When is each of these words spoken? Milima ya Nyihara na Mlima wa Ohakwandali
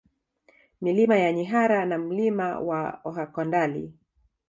Milima 0.81 1.15
ya 1.17 1.31
Nyihara 1.33 1.85
na 1.85 1.97
Mlima 1.97 2.59
wa 2.59 2.99
Ohakwandali 3.03 3.93